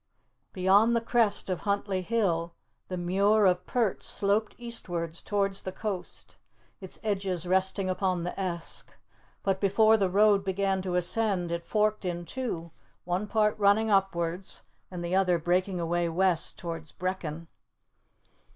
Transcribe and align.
Beyond 0.51 0.95
the 0.95 0.99
crest 0.99 1.47
of 1.47 1.59
Huntly 1.59 2.01
Hill 2.01 2.55
the 2.87 2.97
Muir 2.97 3.45
of 3.45 3.67
Pert 3.67 4.01
sloped 4.01 4.55
eastwards 4.57 5.21
towards 5.21 5.61
the 5.61 5.71
coast, 5.71 6.37
its 6.79 6.99
edges 7.03 7.45
resting 7.47 7.87
upon 7.87 8.23
the 8.23 8.39
Esk, 8.39 8.97
but 9.43 9.61
before 9.61 9.97
the 9.97 10.09
road 10.09 10.43
began 10.43 10.81
to 10.81 10.95
ascend 10.95 11.51
it 11.51 11.67
forked 11.67 12.03
in 12.03 12.25
two, 12.25 12.71
one 13.03 13.27
part 13.27 13.55
running 13.59 13.91
upwards, 13.91 14.63
and 14.89 15.05
the 15.05 15.15
other 15.15 15.37
breaking 15.37 15.79
away 15.79 16.09
west 16.09 16.57
towards 16.57 16.91
Brechin. 16.91 17.45